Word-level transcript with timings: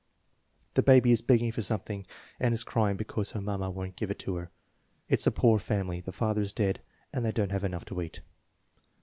"The 0.73 0.81
baby 0.81 1.11
is 1.11 1.21
begging 1.21 1.51
for 1.51 1.61
something 1.61 2.07
and 2.39 2.55
is 2.55 2.63
crying 2.63 2.97
because 2.97 3.29
her 3.33 3.39
mamma 3.39 3.69
won't 3.69 3.95
give 3.97 4.09
it 4.09 4.17
to 4.21 4.33
her." 4.37 4.49
"It's 5.07 5.27
a 5.27 5.31
poor 5.31 5.59
family. 5.59 6.01
The 6.01 6.11
father 6.11 6.41
is 6.41 6.53
dead 6.53 6.81
and 7.13 7.23
they 7.23 7.31
don't 7.31 7.51
have 7.51 7.63
enough 7.63 7.85
to 7.85 8.01
eat." 8.01 8.21